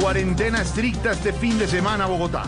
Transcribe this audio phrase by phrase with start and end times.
[0.00, 2.44] Cuarentena estricta este fin de semana, Bogotá.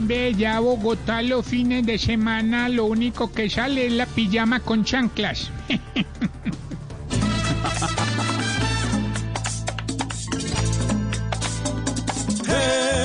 [0.00, 5.52] Bella Bogotá los fines de semana lo único que sale es la pijama con chanclas.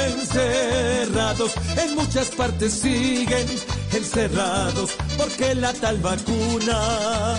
[0.08, 3.48] Encerrados en muchas partes siguen
[3.94, 7.36] encerrados porque la tal vacuna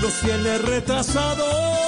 [0.00, 1.87] los tiene retrasados.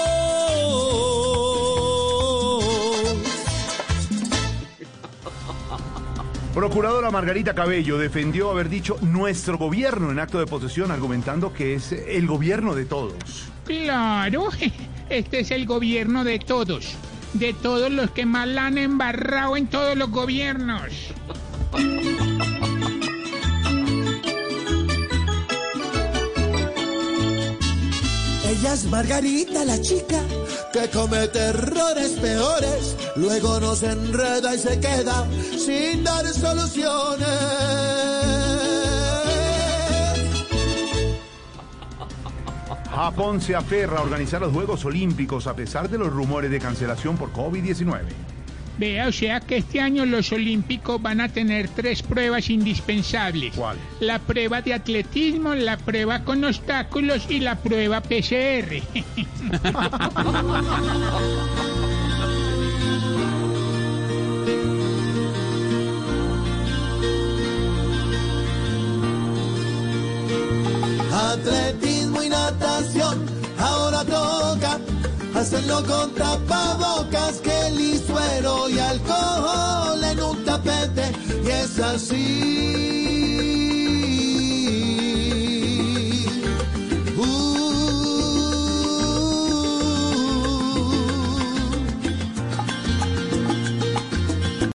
[6.54, 11.92] Procuradora Margarita Cabello defendió haber dicho nuestro gobierno en acto de posesión, argumentando que es
[11.92, 13.44] el gobierno de todos.
[13.64, 14.48] Claro,
[15.10, 16.96] este es el gobierno de todos.
[17.34, 21.14] De todos los que mal han embarrado en todos los gobiernos.
[28.60, 30.20] Ella es Margarita, la chica
[30.70, 35.26] que comete errores peores, luego nos enreda y se queda
[35.56, 37.26] sin dar soluciones.
[42.90, 47.16] Japón se aferra a organizar los Juegos Olímpicos a pesar de los rumores de cancelación
[47.16, 48.08] por COVID-19.
[48.78, 53.54] Vea, o sea que este año los Olímpicos van a tener tres pruebas indispensables.
[53.54, 53.82] ¿Cuáles?
[54.00, 58.82] La prueba de atletismo, la prueba con obstáculos y la prueba PCR.
[71.12, 73.26] Atletismo y natación,
[73.58, 74.78] ahora toca
[75.34, 77.59] hacerlo con tapabocas, que
[78.10, 81.12] suero y alcohol en un tapete
[81.44, 82.26] y es así.
[87.16, 87.59] Uh.